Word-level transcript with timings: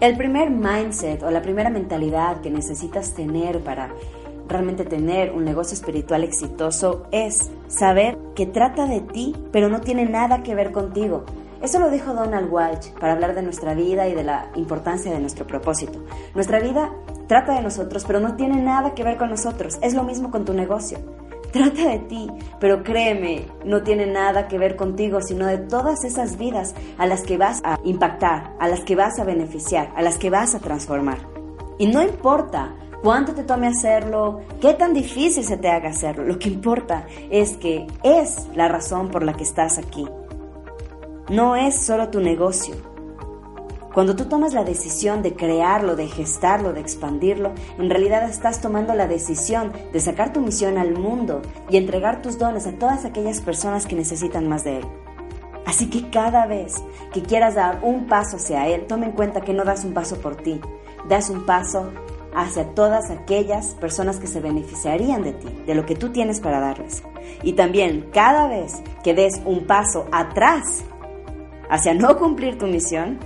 El 0.00 0.16
primer 0.16 0.48
mindset 0.48 1.22
o 1.22 1.30
la 1.30 1.42
primera 1.42 1.68
mentalidad 1.68 2.40
que 2.40 2.50
necesitas 2.50 3.12
tener 3.12 3.60
para 3.60 3.90
realmente 4.48 4.86
tener 4.86 5.30
un 5.30 5.44
negocio 5.44 5.74
espiritual 5.74 6.24
exitoso 6.24 7.06
es 7.12 7.50
saber 7.68 8.16
que 8.34 8.46
trata 8.46 8.86
de 8.86 9.02
ti, 9.02 9.36
pero 9.52 9.68
no 9.68 9.82
tiene 9.82 10.06
nada 10.06 10.42
que 10.42 10.54
ver 10.54 10.72
contigo. 10.72 11.26
Eso 11.60 11.78
lo 11.80 11.90
dijo 11.90 12.14
Donald 12.14 12.50
Walsh 12.50 12.92
para 12.98 13.12
hablar 13.12 13.34
de 13.34 13.42
nuestra 13.42 13.74
vida 13.74 14.08
y 14.08 14.14
de 14.14 14.24
la 14.24 14.50
importancia 14.54 15.12
de 15.12 15.20
nuestro 15.20 15.46
propósito. 15.46 16.02
Nuestra 16.34 16.60
vida 16.60 16.90
trata 17.26 17.54
de 17.54 17.60
nosotros, 17.60 18.06
pero 18.06 18.20
no 18.20 18.36
tiene 18.36 18.56
nada 18.62 18.94
que 18.94 19.04
ver 19.04 19.18
con 19.18 19.28
nosotros. 19.28 19.78
Es 19.82 19.92
lo 19.92 20.04
mismo 20.04 20.30
con 20.30 20.46
tu 20.46 20.54
negocio 20.54 20.96
trata 21.52 21.88
de 21.88 21.98
ti, 22.00 22.30
pero 22.58 22.82
créeme, 22.82 23.46
no 23.64 23.82
tiene 23.82 24.06
nada 24.06 24.48
que 24.48 24.58
ver 24.58 24.76
contigo, 24.76 25.20
sino 25.20 25.46
de 25.46 25.58
todas 25.58 26.04
esas 26.04 26.38
vidas 26.38 26.74
a 26.98 27.06
las 27.06 27.22
que 27.22 27.36
vas 27.36 27.60
a 27.64 27.78
impactar, 27.84 28.54
a 28.58 28.68
las 28.68 28.80
que 28.80 28.96
vas 28.96 29.18
a 29.18 29.24
beneficiar, 29.24 29.92
a 29.96 30.02
las 30.02 30.18
que 30.18 30.30
vas 30.30 30.54
a 30.54 30.60
transformar. 30.60 31.18
Y 31.78 31.86
no 31.86 32.02
importa 32.02 32.74
cuánto 33.02 33.34
te 33.34 33.44
tome 33.44 33.66
hacerlo, 33.66 34.40
qué 34.60 34.74
tan 34.74 34.92
difícil 34.92 35.44
se 35.44 35.56
te 35.56 35.68
haga 35.68 35.90
hacerlo, 35.90 36.24
lo 36.24 36.38
que 36.38 36.48
importa 36.48 37.06
es 37.30 37.56
que 37.56 37.86
es 38.02 38.48
la 38.54 38.68
razón 38.68 39.08
por 39.08 39.22
la 39.22 39.34
que 39.34 39.44
estás 39.44 39.78
aquí. 39.78 40.06
No 41.30 41.54
es 41.56 41.76
solo 41.76 42.08
tu 42.08 42.20
negocio, 42.20 42.74
cuando 43.92 44.14
tú 44.14 44.26
tomas 44.26 44.54
la 44.54 44.62
decisión 44.62 45.22
de 45.22 45.34
crearlo, 45.34 45.96
de 45.96 46.06
gestarlo, 46.06 46.72
de 46.72 46.80
expandirlo, 46.80 47.52
en 47.78 47.90
realidad 47.90 48.28
estás 48.28 48.60
tomando 48.60 48.94
la 48.94 49.08
decisión 49.08 49.72
de 49.92 49.98
sacar 49.98 50.32
tu 50.32 50.40
misión 50.40 50.78
al 50.78 50.96
mundo 50.96 51.42
y 51.68 51.76
entregar 51.76 52.22
tus 52.22 52.38
dones 52.38 52.66
a 52.66 52.72
todas 52.72 53.04
aquellas 53.04 53.40
personas 53.40 53.86
que 53.86 53.96
necesitan 53.96 54.48
más 54.48 54.62
de 54.62 54.78
él. 54.78 54.84
Así 55.66 55.90
que 55.90 56.08
cada 56.10 56.46
vez 56.46 56.74
que 57.12 57.22
quieras 57.22 57.56
dar 57.56 57.80
un 57.82 58.06
paso 58.06 58.36
hacia 58.36 58.68
él, 58.68 58.86
toma 58.86 59.06
en 59.06 59.12
cuenta 59.12 59.40
que 59.40 59.52
no 59.52 59.64
das 59.64 59.84
un 59.84 59.92
paso 59.92 60.20
por 60.20 60.36
ti, 60.36 60.60
das 61.08 61.28
un 61.28 61.44
paso 61.44 61.90
hacia 62.34 62.74
todas 62.74 63.10
aquellas 63.10 63.74
personas 63.74 64.18
que 64.18 64.28
se 64.28 64.40
beneficiarían 64.40 65.22
de 65.22 65.32
ti, 65.32 65.48
de 65.66 65.74
lo 65.74 65.84
que 65.84 65.96
tú 65.96 66.10
tienes 66.10 66.40
para 66.40 66.60
darles. 66.60 67.02
Y 67.42 67.54
también 67.54 68.08
cada 68.12 68.46
vez 68.46 68.82
que 69.02 69.14
des 69.14 69.40
un 69.44 69.66
paso 69.66 70.06
atrás 70.12 70.84
hacia 71.68 71.94
no 71.94 72.18
cumplir 72.18 72.58
tu 72.58 72.66
misión, 72.66 73.18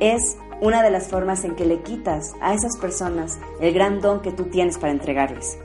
es 0.00 0.36
una 0.60 0.82
de 0.82 0.90
las 0.90 1.08
formas 1.08 1.44
en 1.44 1.54
que 1.54 1.64
le 1.64 1.80
quitas 1.82 2.34
a 2.40 2.54
esas 2.54 2.76
personas 2.76 3.38
el 3.60 3.72
gran 3.72 4.00
don 4.00 4.20
que 4.20 4.32
tú 4.32 4.44
tienes 4.44 4.78
para 4.78 4.92
entregarles. 4.92 5.58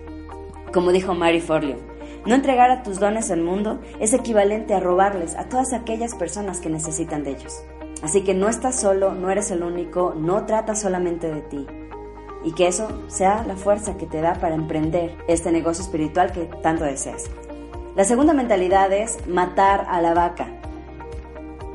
Como 0.72 0.92
dijo 0.92 1.14
Mary 1.14 1.42
Forleo, 1.42 1.78
no 2.26 2.36
entregar 2.36 2.72
a 2.72 2.84
tus 2.84 3.00
dones 3.00 3.32
al 3.32 3.42
mundo 3.42 3.82
es 4.00 4.14
equivalente 4.14 4.74
a 4.74 4.80
robarles 4.80 5.36
a 5.36 5.50
todas 5.50 5.74
aquellas 5.74 6.16
personas 6.16 6.60
que 6.60 6.70
necesitan 6.70 7.24
de 7.24 7.32
ellos. 7.32 7.64
Así 8.02 8.24
que 8.24 8.34
no 8.34 8.50
estás 8.50 8.80
solo, 8.80 9.14
no 9.14 9.30
eres 9.30 9.52
el 9.52 9.64
único, 9.64 10.14
no 10.16 10.46
trata 10.46 10.76
solamente 10.76 11.32
de 11.32 11.42
ti. 11.42 11.68
Y 12.44 12.54
que 12.54 12.68
eso 12.68 13.04
sea 13.08 13.44
la 13.48 13.56
fuerza 13.56 13.98
que 13.98 14.06
te 14.06 14.22
da 14.22 14.36
para 14.36 14.56
emprender 14.56 15.18
este 15.28 15.52
negocio 15.52 15.84
espiritual 15.84 16.32
que 16.32 16.50
tanto 16.62 16.84
deseas. 16.84 17.30
La 17.96 18.04
segunda 18.04 18.34
mentalidad 18.34 18.92
es 18.92 19.26
matar 19.28 19.86
a 19.90 20.02
la 20.02 20.14
vaca. 20.14 20.48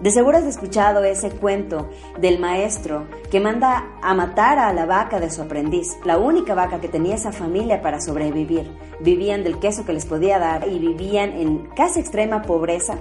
De 0.02 0.12
seguro 0.12 0.38
has 0.38 0.44
escuchado 0.44 1.02
ese 1.02 1.30
cuento 1.30 1.90
del 2.20 2.38
maestro 2.38 3.08
que 3.32 3.40
manda 3.40 3.98
a 4.00 4.14
matar 4.14 4.60
a 4.60 4.72
la 4.72 4.86
vaca 4.86 5.18
de 5.18 5.28
su 5.28 5.42
aprendiz, 5.42 5.96
la 6.04 6.18
única 6.18 6.54
vaca 6.54 6.80
que 6.80 6.88
tenía 6.88 7.16
esa 7.16 7.32
familia 7.32 7.82
para 7.82 8.00
sobrevivir. 8.00 8.70
Vivían 9.00 9.42
del 9.42 9.58
queso 9.58 9.84
que 9.84 9.92
les 9.92 10.06
podía 10.06 10.38
dar 10.38 10.68
y 10.68 10.78
vivían 10.78 11.32
en 11.32 11.66
casi 11.74 11.98
extrema 11.98 12.42
pobreza 12.42 12.96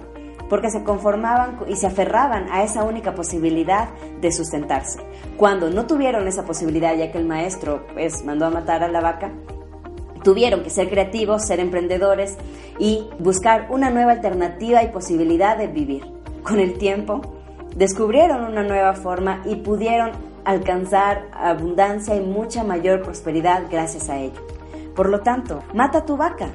porque 0.49 0.71
se 0.71 0.83
conformaban 0.83 1.59
y 1.67 1.75
se 1.75 1.85
aferraban 1.85 2.51
a 2.51 2.63
esa 2.63 2.83
única 2.83 3.13
posibilidad 3.13 3.89
de 4.19 4.31
sustentarse. 4.31 4.99
Cuando 5.37 5.69
no 5.69 5.85
tuvieron 5.85 6.27
esa 6.27 6.45
posibilidad, 6.45 6.95
ya 6.95 7.11
que 7.11 7.19
el 7.19 7.25
maestro 7.25 7.85
pues 7.93 8.25
mandó 8.25 8.47
a 8.47 8.49
matar 8.49 8.83
a 8.83 8.87
la 8.87 9.01
vaca, 9.01 9.31
tuvieron 10.23 10.63
que 10.63 10.71
ser 10.71 10.89
creativos, 10.89 11.45
ser 11.45 11.59
emprendedores 11.59 12.37
y 12.79 13.07
buscar 13.19 13.67
una 13.69 13.91
nueva 13.91 14.13
alternativa 14.13 14.81
y 14.81 14.87
posibilidad 14.87 15.57
de 15.57 15.67
vivir 15.67 16.16
con 16.43 16.59
el 16.59 16.77
tiempo, 16.77 17.21
descubrieron 17.75 18.43
una 18.43 18.63
nueva 18.63 18.93
forma 18.93 19.41
y 19.45 19.55
pudieron 19.57 20.11
alcanzar 20.45 21.27
abundancia 21.33 22.15
y 22.15 22.21
mucha 22.21 22.63
mayor 22.63 23.01
prosperidad 23.01 23.63
gracias 23.69 24.09
a 24.09 24.17
ello. 24.17 24.41
Por 24.95 25.09
lo 25.09 25.19
tanto, 25.19 25.61
mata 25.73 26.05
tu 26.05 26.17
vaca. 26.17 26.49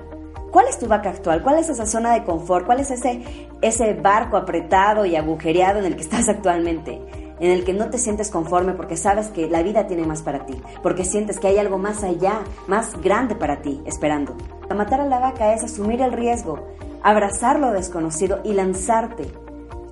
¿Cuál 0.51 0.67
es 0.69 0.79
tu 0.79 0.87
vaca 0.87 1.11
actual? 1.11 1.43
¿Cuál 1.43 1.59
es 1.59 1.69
esa 1.69 1.87
zona 1.87 2.13
de 2.13 2.25
confort? 2.25 2.67
¿Cuál 2.67 2.81
es 2.81 2.91
ese, 2.91 3.23
ese 3.61 3.95
barco 3.95 4.37
apretado 4.37 5.07
y 5.07 5.15
agujereado 5.15 5.79
en 5.79 5.87
el 5.87 5.97
que 5.97 6.03
estás 6.03 6.29
actualmente? 6.29 7.01
En 7.39 7.51
el 7.51 7.65
que 7.65 7.73
no 7.73 7.91
te 7.91 7.99
sientes 7.99 8.31
conforme 8.31 8.73
porque 8.73 8.97
sabes 8.97 9.29
que 9.29 9.49
la 9.49 9.63
vida 9.63 9.87
tiene 9.87 10.07
más 10.07 10.23
para 10.23 10.47
ti, 10.47 10.61
porque 10.83 11.05
sientes 11.05 11.39
que 11.39 11.49
hay 11.49 11.59
algo 11.59 11.79
más 11.79 12.03
allá, 12.03 12.41
más 12.67 13.01
grande 13.01 13.35
para 13.35 13.63
ti, 13.63 13.83
esperando. 13.85 14.35
Matar 14.75 15.01
a 15.01 15.07
la 15.07 15.19
vaca 15.19 15.55
es 15.55 15.65
asumir 15.65 16.01
el 16.01 16.13
riesgo, 16.13 16.67
abrazar 17.03 17.59
lo 17.59 17.73
desconocido 17.73 18.41
y 18.45 18.55
lanzarte 18.55 19.42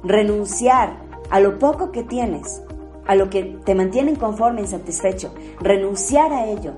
renunciar 0.03 0.97
a 1.31 1.41
lo 1.41 1.59
poco 1.59 1.93
que 1.93 2.03
tienes, 2.03 2.63
a 3.07 3.15
lo 3.15 3.31
que 3.31 3.59
te 3.65 3.75
mantiene 3.75 4.13
inconforme, 4.13 4.61
insatisfecho, 4.61 5.35
renunciar 5.61 6.33
a 6.33 6.47
ello 6.47 6.75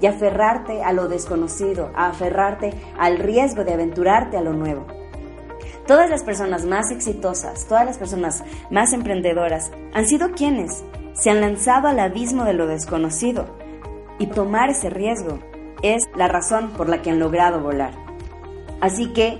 y 0.00 0.06
aferrarte 0.06 0.82
a 0.82 0.92
lo 0.92 1.08
desconocido, 1.08 1.90
a 1.94 2.08
aferrarte 2.08 2.72
al 2.98 3.18
riesgo 3.18 3.64
de 3.64 3.72
aventurarte 3.72 4.36
a 4.36 4.42
lo 4.42 4.52
nuevo. 4.52 4.86
Todas 5.86 6.10
las 6.10 6.24
personas 6.24 6.64
más 6.64 6.90
exitosas, 6.90 7.66
todas 7.68 7.86
las 7.86 7.96
personas 7.96 8.42
más 8.70 8.92
emprendedoras 8.92 9.70
han 9.94 10.06
sido 10.06 10.32
quienes 10.32 10.84
se 11.12 11.30
han 11.30 11.40
lanzado 11.40 11.88
al 11.88 12.00
abismo 12.00 12.44
de 12.44 12.54
lo 12.54 12.66
desconocido 12.66 13.46
y 14.18 14.26
tomar 14.26 14.70
ese 14.70 14.90
riesgo 14.90 15.38
es 15.82 16.04
la 16.16 16.28
razón 16.28 16.70
por 16.70 16.88
la 16.88 17.02
que 17.02 17.10
han 17.10 17.20
logrado 17.20 17.60
volar. 17.60 17.92
Así 18.80 19.12
que 19.12 19.38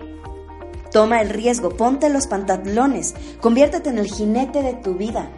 Toma 0.90 1.20
el 1.20 1.30
riesgo, 1.30 1.70
ponte 1.70 2.08
los 2.08 2.26
pantalones, 2.26 3.14
conviértete 3.40 3.90
en 3.90 3.98
el 3.98 4.06
jinete 4.06 4.62
de 4.62 4.74
tu 4.74 4.94
vida 4.94 5.30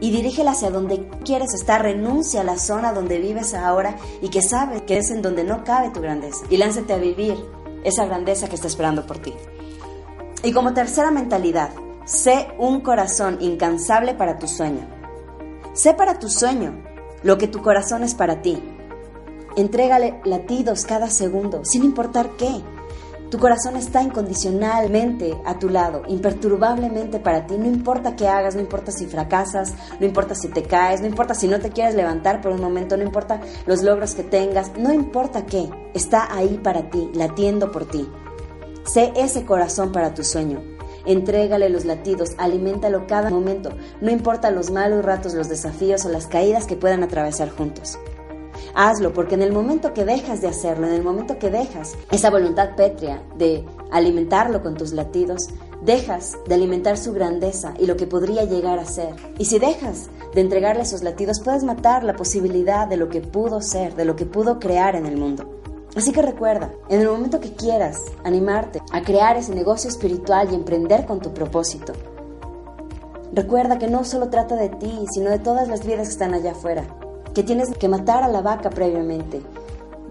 y 0.00 0.10
dirígela 0.10 0.52
hacia 0.52 0.70
donde 0.70 1.08
quieres 1.24 1.54
estar. 1.54 1.82
Renuncia 1.82 2.40
a 2.40 2.44
la 2.44 2.58
zona 2.58 2.92
donde 2.92 3.18
vives 3.18 3.54
ahora 3.54 3.96
y 4.20 4.28
que 4.28 4.42
sabes 4.42 4.82
que 4.82 4.98
es 4.98 5.10
en 5.10 5.22
donde 5.22 5.44
no 5.44 5.64
cabe 5.64 5.90
tu 5.90 6.00
grandeza. 6.00 6.44
Y 6.50 6.56
lánzate 6.56 6.92
a 6.92 6.98
vivir 6.98 7.36
esa 7.84 8.04
grandeza 8.06 8.48
que 8.48 8.56
está 8.56 8.66
esperando 8.66 9.06
por 9.06 9.18
ti. 9.18 9.32
Y 10.42 10.52
como 10.52 10.74
tercera 10.74 11.10
mentalidad, 11.10 11.70
sé 12.04 12.48
un 12.58 12.80
corazón 12.80 13.38
incansable 13.40 14.14
para 14.14 14.38
tu 14.38 14.48
sueño. 14.48 14.86
Sé 15.72 15.94
para 15.94 16.18
tu 16.18 16.28
sueño 16.28 16.82
lo 17.22 17.38
que 17.38 17.48
tu 17.48 17.62
corazón 17.62 18.02
es 18.02 18.14
para 18.14 18.42
ti. 18.42 18.62
Entrégale 19.56 20.20
latidos 20.24 20.84
cada 20.84 21.08
segundo, 21.08 21.64
sin 21.64 21.82
importar 21.82 22.30
qué. 22.36 22.62
Tu 23.30 23.38
corazón 23.38 23.74
está 23.74 24.02
incondicionalmente 24.02 25.36
a 25.44 25.58
tu 25.58 25.68
lado, 25.68 26.02
imperturbablemente 26.06 27.18
para 27.18 27.46
ti. 27.46 27.56
No 27.58 27.66
importa 27.66 28.14
qué 28.14 28.28
hagas, 28.28 28.54
no 28.54 28.60
importa 28.60 28.92
si 28.92 29.06
fracasas, 29.06 29.74
no 29.98 30.06
importa 30.06 30.36
si 30.36 30.48
te 30.48 30.62
caes, 30.62 31.00
no 31.00 31.08
importa 31.08 31.34
si 31.34 31.48
no 31.48 31.58
te 31.58 31.70
quieres 31.70 31.96
levantar 31.96 32.40
por 32.40 32.52
un 32.52 32.60
momento, 32.60 32.96
no 32.96 33.02
importa 33.02 33.40
los 33.66 33.82
logros 33.82 34.14
que 34.14 34.22
tengas, 34.22 34.78
no 34.78 34.92
importa 34.92 35.44
qué. 35.44 35.68
Está 35.92 36.32
ahí 36.32 36.60
para 36.62 36.88
ti, 36.88 37.10
latiendo 37.14 37.72
por 37.72 37.86
ti. 37.86 38.08
Sé 38.84 39.12
ese 39.16 39.44
corazón 39.44 39.90
para 39.90 40.14
tu 40.14 40.22
sueño. 40.22 40.62
Entrégale 41.04 41.68
los 41.68 41.84
latidos, 41.84 42.30
aliméntalo 42.38 43.08
cada 43.08 43.30
momento, 43.30 43.70
no 44.00 44.10
importa 44.10 44.52
los 44.52 44.70
malos 44.70 45.04
ratos, 45.04 45.34
los 45.34 45.48
desafíos 45.48 46.04
o 46.04 46.08
las 46.08 46.28
caídas 46.28 46.66
que 46.66 46.76
puedan 46.76 47.02
atravesar 47.02 47.50
juntos. 47.50 47.98
Hazlo, 48.78 49.14
porque 49.14 49.36
en 49.36 49.40
el 49.40 49.54
momento 49.54 49.94
que 49.94 50.04
dejas 50.04 50.42
de 50.42 50.48
hacerlo, 50.48 50.86
en 50.86 50.92
el 50.92 51.02
momento 51.02 51.38
que 51.38 51.50
dejas 51.50 51.94
esa 52.10 52.28
voluntad 52.28 52.76
pétrea 52.76 53.22
de 53.38 53.64
alimentarlo 53.90 54.62
con 54.62 54.74
tus 54.74 54.92
latidos, 54.92 55.48
dejas 55.80 56.36
de 56.46 56.56
alimentar 56.56 56.98
su 56.98 57.14
grandeza 57.14 57.72
y 57.78 57.86
lo 57.86 57.96
que 57.96 58.06
podría 58.06 58.44
llegar 58.44 58.78
a 58.78 58.84
ser. 58.84 59.16
Y 59.38 59.46
si 59.46 59.58
dejas 59.58 60.10
de 60.34 60.42
entregarle 60.42 60.82
esos 60.82 61.02
latidos, 61.02 61.40
puedes 61.40 61.64
matar 61.64 62.04
la 62.04 62.16
posibilidad 62.16 62.86
de 62.86 62.98
lo 62.98 63.08
que 63.08 63.22
pudo 63.22 63.62
ser, 63.62 63.96
de 63.96 64.04
lo 64.04 64.14
que 64.14 64.26
pudo 64.26 64.58
crear 64.58 64.94
en 64.94 65.06
el 65.06 65.16
mundo. 65.16 65.58
Así 65.96 66.12
que 66.12 66.20
recuerda, 66.20 66.70
en 66.90 67.00
el 67.00 67.08
momento 67.08 67.40
que 67.40 67.54
quieras 67.54 68.02
animarte 68.24 68.82
a 68.92 69.00
crear 69.00 69.38
ese 69.38 69.54
negocio 69.54 69.88
espiritual 69.88 70.48
y 70.52 70.54
emprender 70.54 71.06
con 71.06 71.20
tu 71.20 71.32
propósito, 71.32 71.94
recuerda 73.32 73.78
que 73.78 73.88
no 73.88 74.04
solo 74.04 74.28
trata 74.28 74.54
de 74.54 74.68
ti, 74.68 75.06
sino 75.14 75.30
de 75.30 75.38
todas 75.38 75.66
las 75.66 75.86
vidas 75.86 76.08
que 76.08 76.12
están 76.12 76.34
allá 76.34 76.52
afuera, 76.52 76.84
que 77.36 77.42
tienes 77.42 77.68
que 77.76 77.86
matar 77.86 78.22
a 78.22 78.28
la 78.28 78.40
vaca 78.40 78.70
previamente 78.70 79.42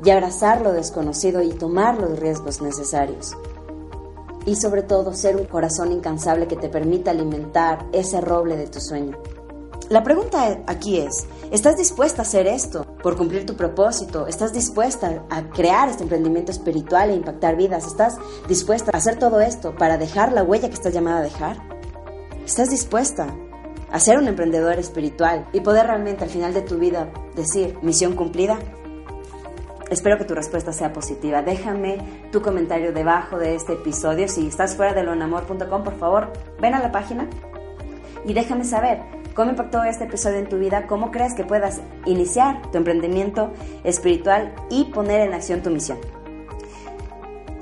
y 0.03 0.11
abrazar 0.11 0.61
lo 0.61 0.73
desconocido 0.73 1.41
y 1.41 1.49
tomar 1.49 1.99
los 1.99 2.19
riesgos 2.19 2.61
necesarios 2.61 3.35
y 4.45 4.55
sobre 4.57 4.83
todo 4.83 5.11
ser 5.15 5.35
un 5.35 5.45
corazón 5.45 5.91
incansable 5.91 6.47
que 6.47 6.55
te 6.55 6.69
permita 6.69 7.09
alimentar 7.09 7.87
ese 7.93 8.21
roble 8.21 8.57
de 8.57 8.67
tu 8.67 8.79
sueño. 8.79 9.17
La 9.89 10.03
pregunta 10.03 10.59
aquí 10.67 10.99
es, 10.99 11.25
¿estás 11.49 11.77
dispuesta 11.77 12.21
a 12.21 12.25
hacer 12.25 12.45
esto 12.45 12.85
por 13.01 13.17
cumplir 13.17 13.47
tu 13.47 13.55
propósito? 13.55 14.27
¿Estás 14.27 14.53
dispuesta 14.53 15.23
a 15.31 15.49
crear 15.49 15.89
este 15.89 16.03
emprendimiento 16.03 16.51
espiritual 16.51 17.09
e 17.09 17.15
impactar 17.15 17.55
vidas? 17.55 17.87
¿Estás 17.87 18.17
dispuesta 18.47 18.91
a 18.93 18.97
hacer 18.97 19.17
todo 19.17 19.41
esto 19.41 19.73
para 19.75 19.97
dejar 19.97 20.31
la 20.31 20.43
huella 20.43 20.67
que 20.67 20.75
estás 20.75 20.93
llamada 20.93 21.17
a 21.17 21.23
dejar? 21.23 21.57
¿Estás 22.45 22.69
dispuesta 22.69 23.35
a 23.91 23.99
ser 23.99 24.17
un 24.17 24.27
emprendedor 24.27 24.79
espiritual 24.79 25.47
y 25.53 25.61
poder 25.61 25.87
realmente 25.87 26.23
al 26.23 26.29
final 26.29 26.53
de 26.53 26.61
tu 26.61 26.77
vida 26.77 27.09
decir 27.35 27.77
misión 27.81 28.15
cumplida? 28.15 28.59
Espero 29.89 30.17
que 30.17 30.25
tu 30.25 30.33
respuesta 30.33 30.73
sea 30.73 30.93
positiva. 30.93 31.43
Déjame 31.43 31.97
tu 32.31 32.41
comentario 32.41 32.91
debajo 32.91 33.37
de 33.37 33.55
este 33.55 33.73
episodio. 33.73 34.27
Si 34.27 34.47
estás 34.47 34.75
fuera 34.75 34.93
de 34.93 35.03
lonamor.com, 35.03 35.83
por 35.83 35.97
favor, 35.97 36.33
ven 36.59 36.73
a 36.73 36.79
la 36.79 36.91
página 36.91 37.29
y 38.25 38.33
déjame 38.33 38.63
saber 38.63 39.01
cómo 39.35 39.51
impactó 39.51 39.83
este 39.83 40.05
episodio 40.05 40.39
en 40.39 40.49
tu 40.49 40.57
vida, 40.57 40.87
cómo 40.87 41.11
crees 41.11 41.35
que 41.35 41.43
puedas 41.43 41.81
iniciar 42.05 42.71
tu 42.71 42.77
emprendimiento 42.79 43.51
espiritual 43.83 44.55
y 44.69 44.85
poner 44.85 45.21
en 45.21 45.33
acción 45.33 45.61
tu 45.61 45.69
misión. 45.69 45.99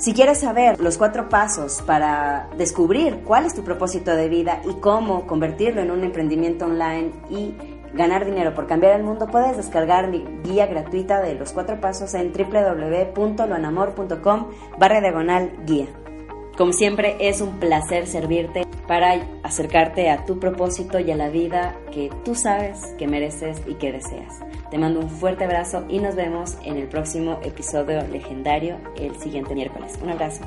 Si 0.04 0.14
quieres 0.14 0.42
saber 0.42 0.82
los 0.82 0.98
cuatro 0.98 1.30
pasos 1.30 1.82
para 1.82 2.50
descubrir 2.58 3.22
cuál 3.24 3.46
es 3.46 3.56
tu 3.56 3.64
propósito 3.64 4.14
de 4.14 4.28
vida 4.28 4.62
y 4.70 4.74
cómo 4.82 5.26
convertirlo 5.26 5.80
en 5.80 5.92
un 5.92 6.04
emprendimiento 6.04 6.66
online 6.66 7.14
y 7.30 7.54
ganar 7.94 8.26
dinero 8.26 8.54
por 8.54 8.68
cambiar 8.68 9.00
el 9.00 9.06
mundo, 9.06 9.28
puedes 9.28 9.56
descargar 9.56 10.10
mi 10.10 10.26
guía 10.44 10.66
gratuita 10.66 11.22
de 11.22 11.36
los 11.36 11.54
cuatro 11.54 11.80
pasos 11.80 12.14
en 12.16 12.34
www.loanamor.com 12.34 14.48
barra 14.78 15.00
diagonal 15.00 15.54
guía. 15.66 15.88
Como 16.58 16.72
siempre, 16.72 17.18
es 17.20 17.42
un 17.42 17.60
placer 17.60 18.06
servirte 18.06 18.68
para 18.88 19.14
acercarte 19.42 20.10
a 20.12 20.26
tu 20.26 20.40
propósito 20.40 21.00
y 21.00 21.10
a 21.10 21.16
la 21.16 21.30
vida 21.30 21.76
que 21.92 22.12
tú 22.24 22.36
sabes 22.36 22.94
que 23.00 23.08
mereces 23.08 23.62
y 23.66 23.74
que 23.76 23.92
deseas. 23.92 24.40
Te 24.70 24.78
mando 24.78 25.00
un 25.00 25.10
fuerte 25.10 25.46
abrazo 25.46 25.86
y 25.90 26.00
nos 26.00 26.16
vemos 26.16 26.58
en 26.64 26.78
el 26.78 26.88
próximo 26.88 27.40
episodio 27.44 28.06
legendario 28.08 28.78
el 28.98 29.16
siguiente 29.20 29.56
miércoles. 29.56 29.98
Un 30.04 30.10
abrazo. 30.10 30.42